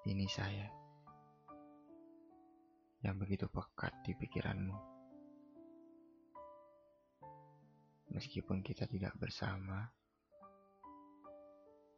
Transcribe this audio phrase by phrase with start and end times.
[0.00, 0.64] Ini saya
[3.04, 4.76] yang begitu pekat di pikiranmu.
[8.16, 9.84] Meskipun kita tidak bersama,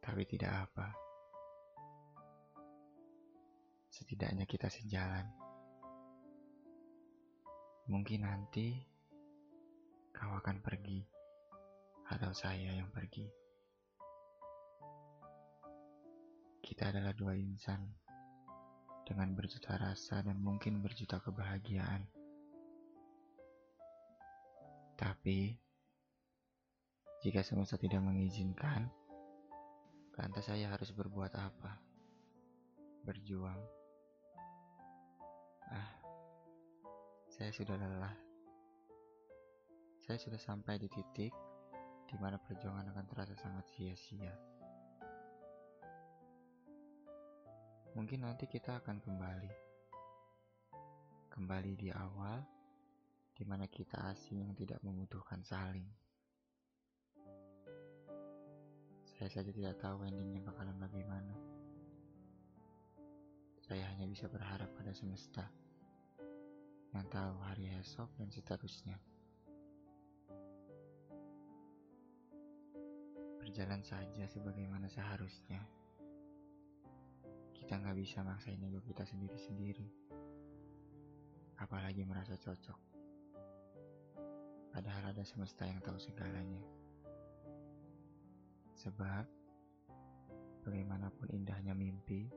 [0.03, 0.87] tapi tidak apa.
[3.87, 5.23] Setidaknya kita sejalan.
[7.87, 8.83] Mungkin nanti
[10.11, 11.07] kau akan pergi,
[12.11, 13.42] atau saya yang pergi.
[16.73, 17.85] Kita adalah dua insan
[19.05, 22.01] dengan berjuta rasa dan mungkin berjuta kebahagiaan.
[24.97, 25.53] Tapi,
[27.21, 28.89] jika semesta tidak mengizinkan,
[30.17, 31.77] lantas saya harus berbuat apa?
[33.05, 33.61] Berjuang.
[35.69, 35.93] Ah,
[37.29, 38.17] saya sudah lelah.
[40.09, 41.37] Saya sudah sampai di titik
[42.09, 44.33] di mana perjuangan akan terasa sangat sia-sia.
[47.93, 49.53] Mungkin nanti kita akan kembali.
[51.29, 52.41] Kembali di awal,
[53.37, 55.85] di mana kita asing yang tidak membutuhkan saling.
[59.05, 61.37] Saya saja tidak tahu endingnya bakalan bagaimana.
[63.61, 65.45] Saya hanya bisa berharap pada semesta
[66.97, 68.97] yang tahu hari esok dan seterusnya.
[73.37, 75.82] Berjalan saja sebagaimana seharusnya.
[77.63, 79.87] Kita nggak bisa maksain ego kita sendiri-sendiri.
[81.63, 82.75] Apalagi merasa cocok.
[84.67, 86.59] Padahal ada semesta yang tahu segalanya.
[88.75, 89.23] Sebab,
[90.67, 92.27] bagaimanapun indahnya mimpi,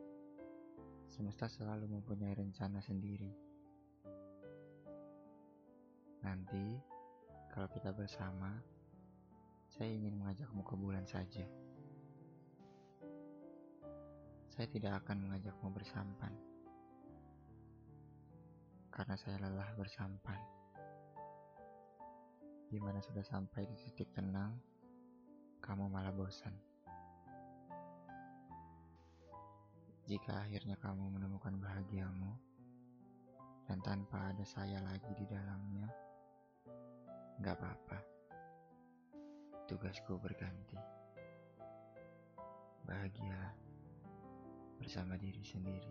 [1.10, 3.34] semesta selalu mempunyai rencana sendiri.
[6.22, 6.78] Nanti,
[7.50, 8.62] kalau kita bersama,
[9.74, 11.42] saya ingin mengajakmu ke bulan saja.
[14.56, 16.32] Saya tidak akan mengajakmu bersampan.
[18.88, 20.40] Karena saya lelah bersampan.
[22.72, 24.56] Di mana sudah sampai di titik tenang,
[25.60, 26.56] kamu malah bosan.
[30.08, 32.32] Jika akhirnya kamu menemukan bahagiamu,
[33.68, 35.92] dan tanpa ada saya lagi di dalamnya,
[37.44, 37.98] nggak apa-apa.
[39.68, 40.80] Tugasku berganti.
[42.88, 43.65] Bahagia
[44.86, 45.90] bersama diri sendiri.